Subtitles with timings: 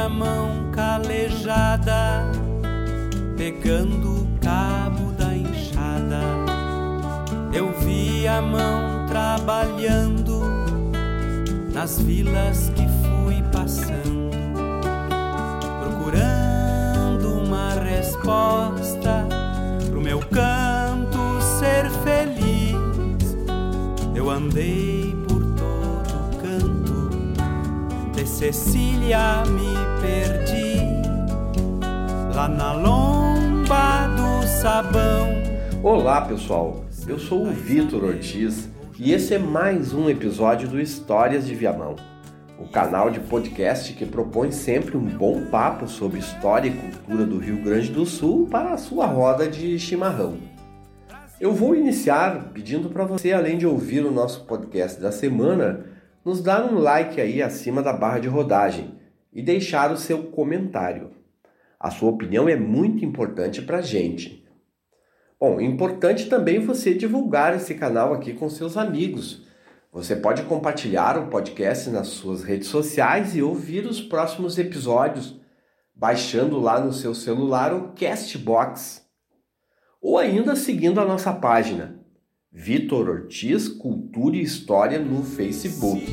[0.00, 2.32] a mão calejada,
[3.36, 6.22] pegando o cabo da enxada.
[7.52, 10.40] Eu vi a mão trabalhando
[11.74, 14.30] nas vilas que fui passando,
[15.80, 19.28] procurando uma resposta
[19.90, 21.18] pro meu canto
[21.58, 23.36] ser feliz.
[24.14, 25.09] Eu andei
[28.30, 30.78] Cecília me perdi,
[32.34, 35.28] lá na lomba do sabão.
[35.82, 41.46] Olá pessoal, eu sou o Vitor Ortiz e esse é mais um episódio do Histórias
[41.46, 41.96] de Viamão,
[42.58, 47.38] o canal de podcast que propõe sempre um bom papo sobre história e cultura do
[47.38, 50.38] Rio Grande do Sul para a sua roda de chimarrão.
[51.38, 55.89] Eu vou iniciar pedindo para você, além de ouvir o nosso podcast da semana,
[56.24, 58.98] nos dar um like aí acima da barra de rodagem
[59.32, 61.12] e deixar o seu comentário.
[61.78, 64.46] A sua opinião é muito importante para a gente.
[65.38, 69.46] Bom, importante também você divulgar esse canal aqui com seus amigos.
[69.90, 75.40] Você pode compartilhar o podcast nas suas redes sociais e ouvir os próximos episódios,
[75.94, 79.02] baixando lá no seu celular o Castbox.
[80.00, 81.99] Ou ainda seguindo a nossa página,
[82.52, 86.04] Vitor Ortiz Cultura e História no Facebook.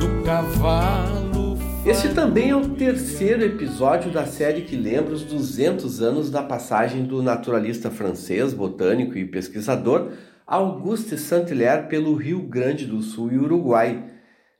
[0.00, 6.28] Do cavalo Este também é o terceiro episódio da série que lembra os 200 anos
[6.28, 10.10] da passagem do naturalista francês, botânico e pesquisador
[10.44, 14.06] Auguste Saint-Hilaire pelo Rio Grande do Sul e Uruguai,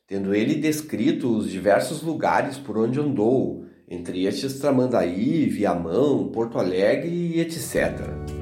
[0.06, 7.10] tendo ele descrito os diversos lugares por onde andou, entre estes Tramandaí, Viamão, Porto Alegre
[7.10, 8.39] e etc.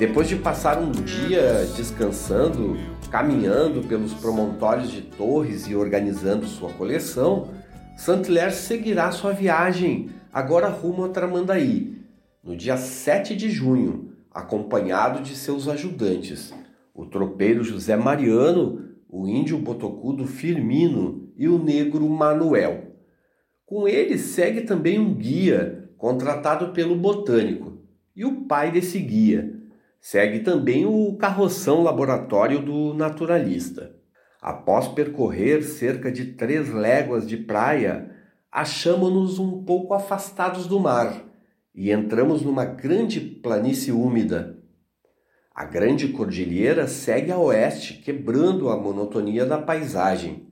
[0.00, 2.74] Depois de passar um dia descansando,
[3.10, 7.50] caminhando pelos promontórios de Torres e organizando sua coleção,
[7.98, 11.98] Saint-Hilaire seguirá sua viagem, agora rumo a Tramandaí,
[12.42, 16.50] no dia 7 de junho, acompanhado de seus ajudantes,
[16.94, 22.94] o tropeiro José Mariano, o índio botocudo Firmino e o negro Manuel.
[23.66, 27.82] Com ele segue também um guia contratado pelo botânico
[28.16, 29.59] e o pai desse guia.
[30.00, 33.94] Segue também o carroção laboratório do naturalista.
[34.40, 38.10] Após percorrer cerca de três léguas de praia,
[38.50, 41.22] achamos-nos um pouco afastados do mar
[41.74, 44.58] e entramos numa grande planície úmida.
[45.54, 50.46] A grande cordilheira segue a oeste, quebrando a monotonia da paisagem.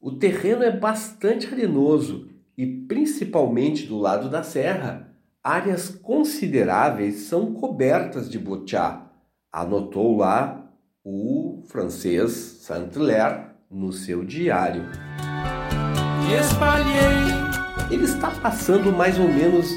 [0.00, 5.07] O terreno é bastante arenoso e, principalmente do lado da serra,
[5.42, 9.06] áreas consideráveis são cobertas de botiá,
[9.52, 10.70] anotou lá
[11.04, 12.32] o francês
[12.62, 14.84] Saint-Hilaire no seu diário.
[16.40, 19.70] Espalhei Ele está passando mais ou menos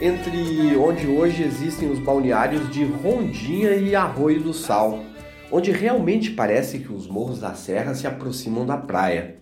[0.00, 5.00] entre onde hoje existem os balneários de Rondinha e Arroio do Sal,
[5.50, 9.38] onde realmente parece que os morros da serra se aproximam da praia.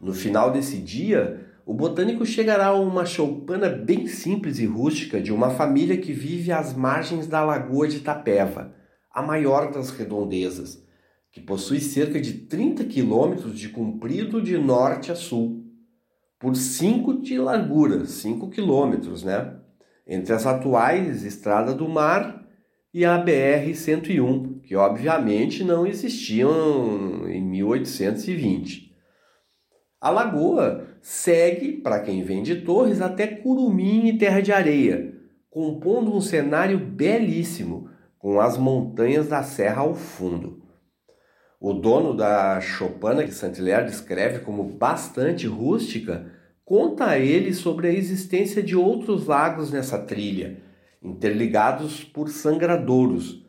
[0.00, 5.30] No final desse dia, o botânico chegará a uma choupana bem simples e rústica de
[5.30, 8.74] uma família que vive às margens da Lagoa de Itapeva,
[9.12, 10.82] a maior das redondezas,
[11.30, 15.62] que possui cerca de 30 quilômetros de comprido de norte a sul,
[16.38, 19.54] por 5 de largura, 5 quilômetros, né?
[20.06, 22.48] Entre as atuais Estrada do Mar
[22.94, 28.87] e a BR-101, que obviamente não existiam em 1820.
[30.00, 35.12] A lagoa segue, para quem vem de Torres, até Curumim e Terra de Areia,
[35.50, 40.62] compondo um cenário belíssimo, com as montanhas da serra ao fundo.
[41.60, 46.30] O dono da choupana que Saint-Hilaire descreve como bastante rústica,
[46.64, 50.62] conta a ele sobre a existência de outros lagos nessa trilha,
[51.02, 53.44] interligados por sangradouros,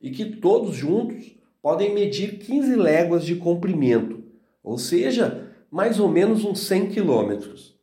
[0.00, 4.22] e que todos juntos podem medir 15 léguas de comprimento,
[4.62, 7.78] ou seja, mais ou menos uns 100 quilômetros.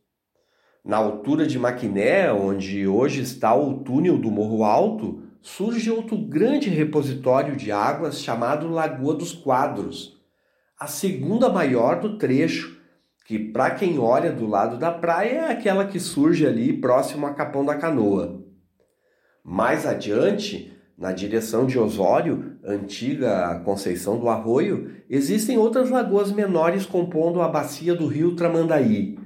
[0.84, 6.68] Na altura de Maquiné, onde hoje está o túnel do Morro Alto, surge outro grande
[6.68, 10.16] repositório de águas chamado Lagoa dos Quadros,
[10.78, 12.76] a segunda maior do trecho,
[13.24, 17.34] que para quem olha do lado da praia é aquela que surge ali próximo a
[17.34, 18.44] Capão da Canoa.
[19.42, 27.42] Mais adiante, na direção de Osório, antiga Conceição do Arroio, existem outras lagoas menores compondo
[27.42, 29.18] a bacia do rio Tramandaí,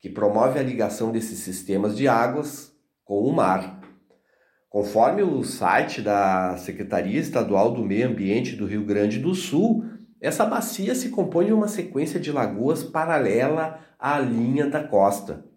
[0.00, 2.72] que promove a ligação desses sistemas de águas
[3.04, 3.78] com o mar.
[4.70, 9.84] Conforme o site da Secretaria Estadual do Meio Ambiente do Rio Grande do Sul,
[10.20, 15.47] essa bacia se compõe de uma sequência de lagoas paralela à linha da costa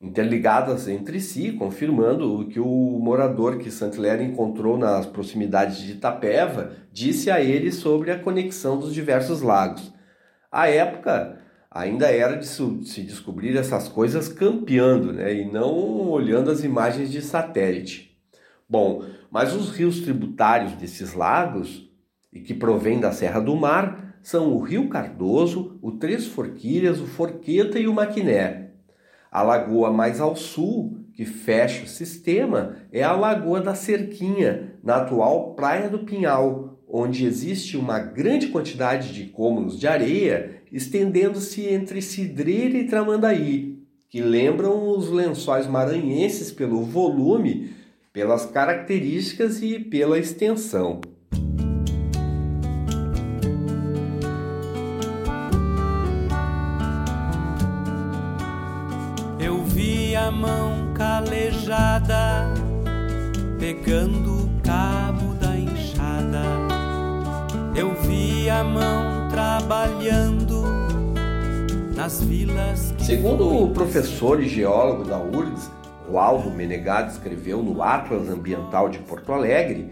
[0.00, 6.72] interligadas entre si, confirmando o que o morador que Saint-Hilaire encontrou nas proximidades de Itapeva
[6.90, 9.92] disse a ele sobre a conexão dos diversos lagos.
[10.50, 11.38] À época,
[11.70, 17.20] ainda era de se descobrir essas coisas campeando, né, e não olhando as imagens de
[17.20, 18.18] satélite.
[18.68, 21.88] Bom, mas os rios tributários desses lagos,
[22.32, 27.06] e que provêm da Serra do Mar, são o Rio Cardoso, o Três Forquilhas, o
[27.06, 28.59] Forqueta e o Maquiné.
[29.30, 34.96] A lagoa mais ao sul, que fecha o sistema, é a Lagoa da Cerquinha, na
[34.96, 42.02] atual Praia do Pinhal, onde existe uma grande quantidade de cômodos de areia estendendo-se entre
[42.02, 43.78] Cidreira e Tramandaí,
[44.08, 47.70] que lembram os lençóis maranhenses pelo volume,
[48.12, 51.00] pelas características e pela extensão.
[60.30, 62.52] Mão calejada,
[63.58, 66.42] pegando o cabo da enxada.
[67.74, 70.64] Eu vi a mão trabalhando
[71.94, 72.94] nas vilas.
[72.98, 75.70] Segundo o professor e geólogo da URGS,
[76.10, 79.90] Waldo Menegado escreveu no Atlas Ambiental de Porto Alegre,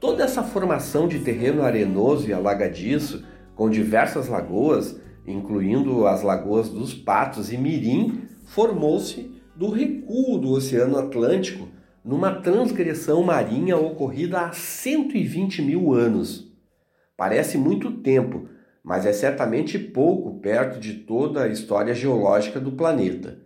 [0.00, 3.24] toda essa formação de terreno arenoso e alagadiço,
[3.54, 10.98] com diversas lagoas, incluindo as lagoas dos Patos e Mirim, formou-se do recuo do Oceano
[10.98, 11.68] Atlântico
[12.04, 16.52] numa transgressão marinha ocorrida há 120 mil anos.
[17.16, 18.48] Parece muito tempo,
[18.82, 23.38] mas é certamente pouco perto de toda a história geológica do planeta.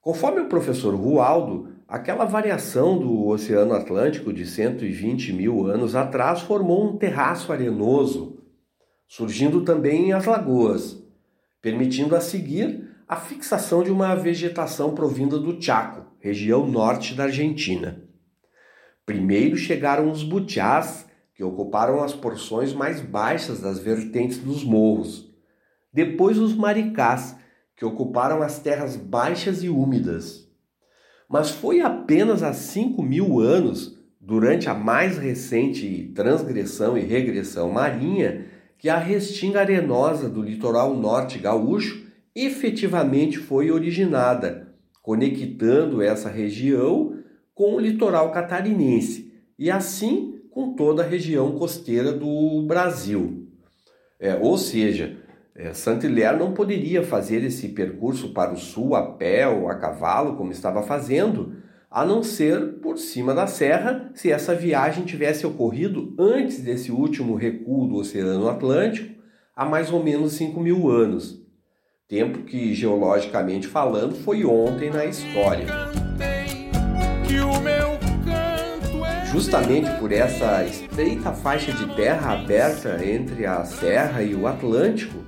[0.00, 6.82] Conforme o professor Rualdo, aquela variação do Oceano Atlântico de 120 mil anos atrás formou
[6.82, 8.42] um terraço arenoso,
[9.06, 10.98] surgindo também as lagoas,
[11.60, 18.02] permitindo a seguir a fixação de uma vegetação provinda do Chaco, região norte da Argentina.
[19.04, 25.32] Primeiro chegaram os butiás, que ocuparam as porções mais baixas das vertentes dos morros.
[25.92, 27.36] Depois os maricás,
[27.76, 30.48] que ocuparam as terras baixas e úmidas.
[31.28, 38.46] Mas foi apenas há 5 mil anos, durante a mais recente transgressão e regressão marinha,
[38.76, 42.05] que a restinga arenosa do litoral norte gaúcho
[42.36, 47.16] efetivamente foi originada, conectando essa região
[47.54, 53.48] com o litoral catarinense e assim com toda a região costeira do Brasil.
[54.20, 55.16] É, ou seja,
[55.54, 60.36] é, Saint-Hilaire não poderia fazer esse percurso para o sul a pé ou a cavalo,
[60.36, 61.56] como estava fazendo,
[61.90, 67.34] a não ser por cima da serra, se essa viagem tivesse ocorrido antes desse último
[67.34, 69.14] recuo do Oceano Atlântico,
[69.54, 71.45] há mais ou menos 5 mil anos.
[72.08, 75.66] Tempo que, geologicamente falando, foi ontem na história.
[79.32, 85.18] Justamente por essa estreita faixa de terra aberta entre a Serra e o Atlântico,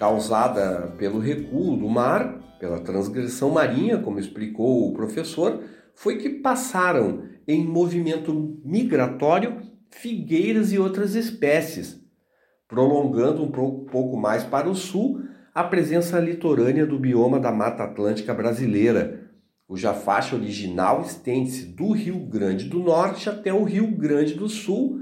[0.00, 5.62] causada pelo recuo do mar, pela transgressão marinha, como explicou o professor,
[5.94, 12.00] foi que passaram em movimento migratório figueiras e outras espécies,
[12.66, 15.24] prolongando um pouco mais para o sul
[15.56, 19.30] a presença litorânea do bioma da Mata Atlântica brasileira,
[19.66, 25.00] cuja faixa original estende-se do Rio Grande do Norte até o Rio Grande do Sul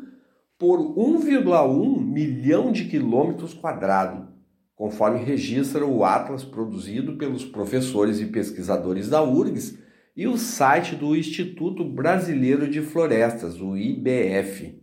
[0.57, 4.29] por 1,1 milhão de quilômetros quadrados,
[4.77, 9.77] conforme registra o atlas produzido pelos professores e pesquisadores da URGS
[10.17, 14.81] e o site do Instituto Brasileiro de Florestas, o IBF.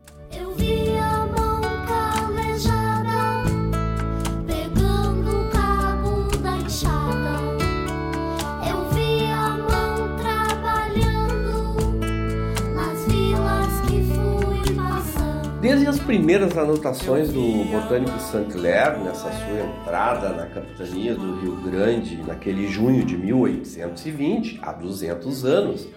[15.82, 22.18] Desde as primeiras anotações do botânico Saint-Hilaire, nessa sua entrada na capitania do Rio Grande,
[22.18, 25.90] naquele junho de 1820, há 200 anos,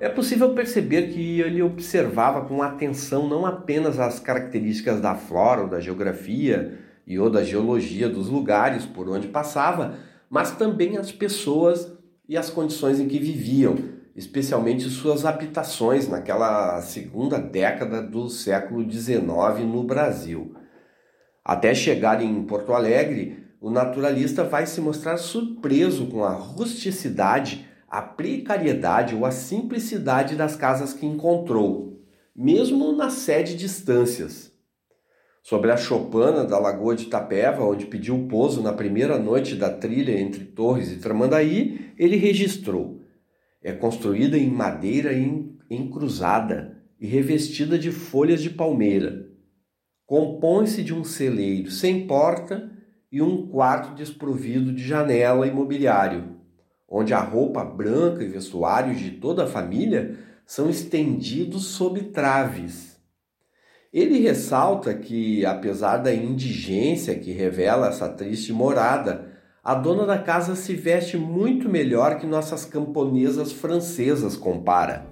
[0.00, 5.68] é possível perceber que ele observava com atenção não apenas as características da flora ou
[5.68, 9.94] da geografia e ou da geologia dos lugares por onde passava,
[10.28, 11.92] mas também as pessoas
[12.28, 13.76] e as condições em que viviam,
[14.16, 19.26] especialmente suas habitações naquela segunda década do século XIX
[19.66, 20.54] no Brasil.
[21.44, 28.00] Até chegar em Porto Alegre, o naturalista vai se mostrar surpreso com a rusticidade, a
[28.00, 32.00] precariedade ou a simplicidade das casas que encontrou,
[32.34, 34.50] mesmo na sede de distâncias.
[35.42, 40.18] Sobre a chopana da Lagoa de Itapeva, onde pediu pouso na primeira noite da trilha
[40.18, 42.95] entre Torres e Tramandaí, ele registrou:
[43.66, 45.10] é construída em madeira
[45.68, 49.28] encruzada e revestida de folhas de palmeira.
[50.06, 52.70] Compõe-se de um celeiro sem porta
[53.10, 56.36] e um quarto desprovido de janela e mobiliário,
[56.88, 62.96] onde a roupa branca e vestuário de toda a família são estendidos sob traves
[63.96, 69.35] ele ressalta que, apesar da indigência que revela essa triste morada,
[69.66, 75.10] a dona da casa se veste muito melhor que nossas camponesas francesas, compara.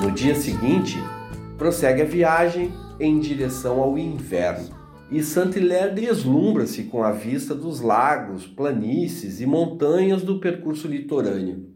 [0.00, 0.96] No dia seguinte,
[1.58, 4.68] prossegue a viagem em direção ao inverno
[5.10, 11.74] e Saint-Hilaire deslumbra-se com a vista dos lagos, planícies e montanhas do percurso litorâneo.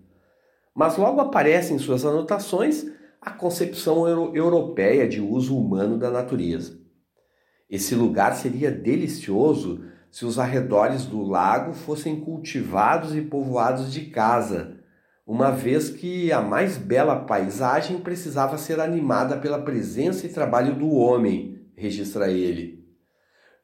[0.72, 2.86] Mas logo aparece em suas anotações
[3.20, 6.78] a concepção euro europeia de uso humano da natureza.
[7.68, 14.76] Esse lugar seria delicioso se os arredores do lago fossem cultivados e povoados de casa,
[15.26, 20.88] uma vez que a mais bela paisagem precisava ser animada pela presença e trabalho do
[20.88, 22.86] homem, registra ele.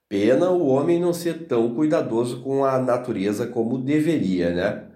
[0.08, 4.86] Pena o homem não ser tão cuidadoso com a natureza como deveria, né?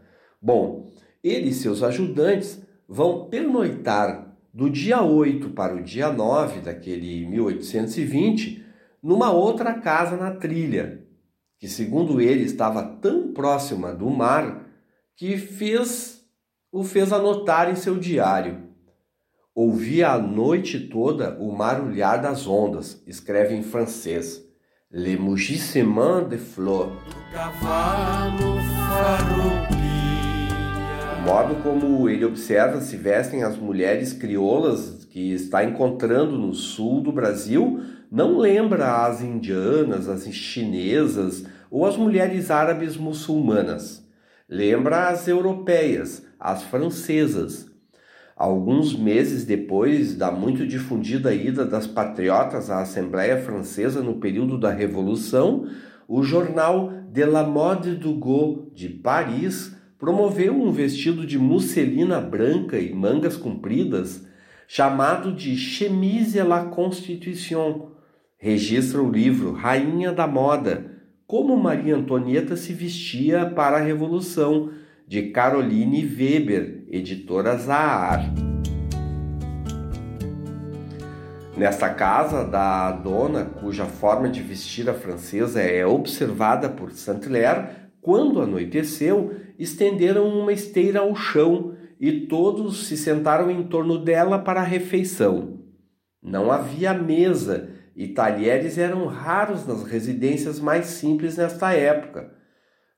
[0.43, 0.91] Bom,
[1.23, 8.65] ele e seus ajudantes vão pernoitar do dia 8 para o dia 9 daquele 1820,
[9.01, 11.04] numa outra casa na trilha,
[11.65, 14.67] que segundo ele estava tão próxima do mar
[15.17, 16.21] que fez
[16.71, 18.65] o fez anotar em seu diário.
[19.55, 24.45] Ouvia a noite toda o marulhar das ondas, escreve em francês.
[24.91, 26.93] Le mugissement de flot.
[27.33, 28.55] cavalo
[31.25, 37.11] modo como ele observa se vestem as mulheres crioulas que está encontrando no sul do
[37.11, 37.81] Brasil
[38.11, 44.09] não lembra as indianas, as chinesas ou as mulheres árabes muçulmanas.
[44.49, 47.69] Lembra as europeias, as francesas.
[48.37, 54.71] Alguns meses depois da muito difundida ida das patriotas à Assembleia Francesa no período da
[54.71, 55.67] Revolução,
[56.07, 62.79] o jornal De la Mode du Go de Paris promoveu um vestido de musselina branca
[62.79, 64.25] e mangas compridas,
[64.69, 67.89] chamado de Chemise la Constitution.
[68.39, 70.94] Registra o livro Rainha da Moda,
[71.27, 74.71] como Maria Antonieta se vestia para a Revolução,
[75.07, 78.33] de Caroline Weber, editora Zahar.
[81.57, 87.69] Nesta casa da dona, cuja forma de vestir a francesa é observada por Saint-Hilaire,
[88.01, 94.61] quando anoiteceu, estenderam uma esteira ao chão e todos se sentaram em torno dela para
[94.61, 95.61] a refeição.
[96.23, 102.33] Não havia mesa e talheres eram raros nas residências mais simples nesta época.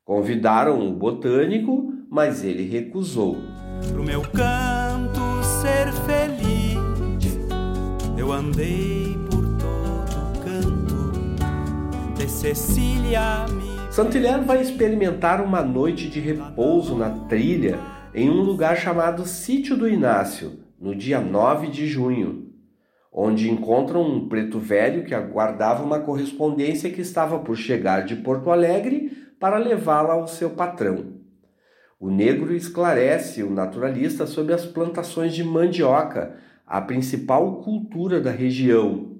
[0.04, 3.36] Convidaram o botânico, mas ele recusou.
[3.92, 6.76] Pro meu canto ser feliz,
[8.16, 13.46] eu andei por todo canto, de Cecília
[14.04, 17.78] me vai experimentar uma noite de repouso na trilha
[18.14, 22.45] em um lugar chamado Sítio do Inácio, no dia 9 de junho,
[23.18, 28.50] onde encontram um preto velho que aguardava uma correspondência que estava por chegar de Porto
[28.50, 31.14] Alegre para levá-la ao seu patrão.
[31.98, 39.16] O negro esclarece o naturalista sobre as plantações de mandioca, a principal cultura da região,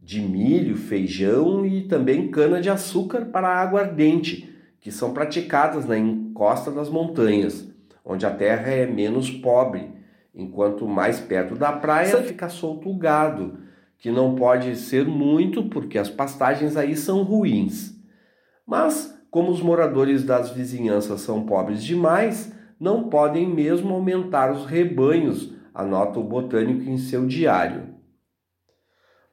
[0.00, 7.68] de milho, feijão e também cana-de-açúcar para aguardente, que são praticadas na encosta das montanhas,
[8.04, 9.97] onde a terra é menos pobre,
[10.34, 13.58] enquanto mais perto da praia fica solto o gado,
[13.98, 17.94] que não pode ser muito porque as pastagens aí são ruins.
[18.66, 25.52] Mas, como os moradores das vizinhanças são pobres demais, não podem mesmo aumentar os rebanhos,
[25.74, 27.94] anota o botânico em seu diário.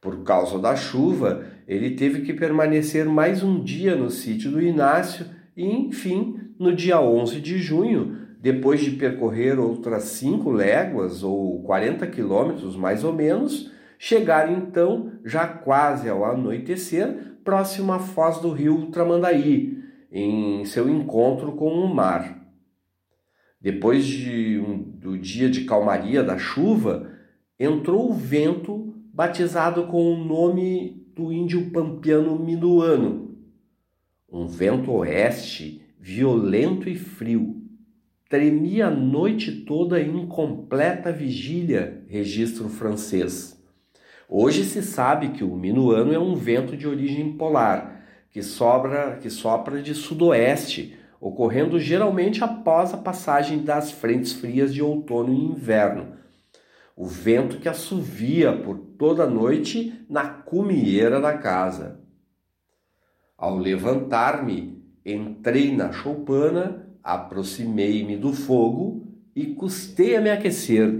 [0.01, 5.25] Por causa da chuva, ele teve que permanecer mais um dia no sítio do Inácio
[5.55, 12.05] e, enfim, no dia 11 de junho, depois de percorrer outras cinco léguas ou 40
[12.05, 18.91] quilômetros mais ou menos, chegar então, já quase ao anoitecer, próximo à foz do rio
[18.91, 19.79] Tramandaí,
[20.11, 22.47] em seu encontro com o mar.
[23.59, 27.09] Depois de um, do dia de calmaria da chuva,
[27.59, 33.35] entrou o vento batizado com o nome do índio pampiano minuano.
[34.31, 37.64] Um vento oeste violento e frio.
[38.35, 43.57] Tremia a noite toda em completa vigília, registro francês.
[44.27, 49.29] Hoje se sabe que o minuano é um vento de origem polar, que, sobra, que
[49.29, 56.17] sopra de sudoeste, ocorrendo geralmente após a passagem das frentes frias de outono e inverno.
[56.93, 62.01] O vento que assovia por toda a noite na cumieira da casa.
[63.37, 69.03] Ao levantar-me, entrei na choupana, aproximei-me do fogo
[69.35, 70.91] e custei a me aquecer.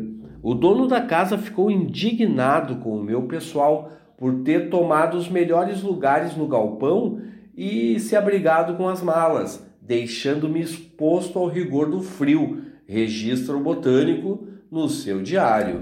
[0.44, 5.82] O dono da casa ficou indignado com o meu pessoal por ter tomado os melhores
[5.82, 7.20] lugares no galpão
[7.58, 12.62] e se abrigado com as malas, deixando-me exposto ao rigor do frio.
[12.88, 15.82] Registro botânico no seu diário.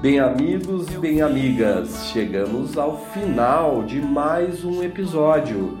[0.00, 5.76] Bem, amigos, bem, amigas, chegamos ao final de mais um episódio.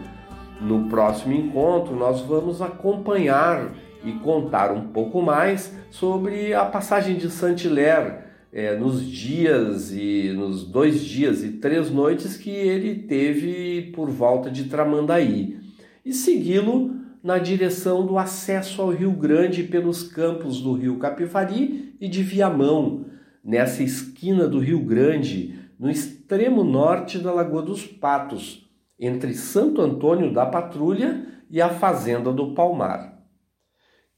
[0.60, 3.72] No próximo encontro, nós vamos acompanhar
[4.04, 8.16] e contar um pouco mais sobre a passagem de Saint-Hilaire
[8.52, 14.50] é, nos dias e nos dois dias e três noites que ele teve por volta
[14.50, 15.58] de Tramandaí
[16.04, 22.06] e segui-lo na direção do acesso ao Rio Grande pelos campos do Rio Capivari e
[22.06, 23.06] de Viamão
[23.42, 30.32] nessa esquina do Rio Grande, no extremo norte da Lagoa dos Patos, entre Santo Antônio
[30.32, 33.18] da Patrulha e a Fazenda do Palmar.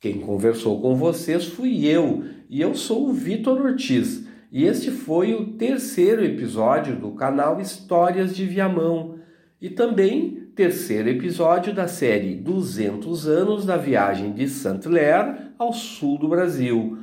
[0.01, 5.33] Quem conversou com vocês fui eu, e eu sou o Vitor Ortiz, e este foi
[5.33, 9.21] o terceiro episódio do canal Histórias de Viamão,
[9.61, 16.29] e também terceiro episódio da série 200 anos da viagem de Saint-Hilaire ao sul do
[16.29, 16.99] Brasil,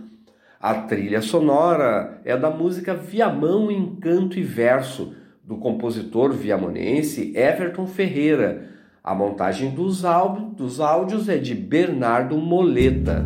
[0.61, 7.87] a trilha sonora é da música Viamão em Canto e Verso, do compositor viamonense Everton
[7.87, 8.67] Ferreira.
[9.01, 10.03] A montagem dos,
[10.57, 13.25] dos áudios é de Bernardo Moleta.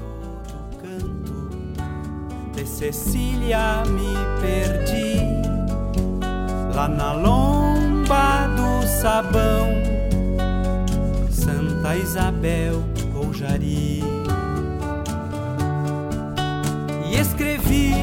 [2.54, 5.18] De Cecília me perdi
[6.76, 9.89] lá na lomba do sabão
[11.90, 12.84] Santa Isabel
[13.16, 14.04] ou Jari.
[17.08, 17.94] E escrevi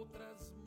[0.00, 0.59] outras